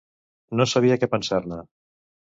[0.61, 1.63] No sabia què pensar-ne